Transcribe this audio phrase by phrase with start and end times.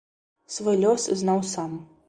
[0.55, 1.81] Свой лёс знаў сам.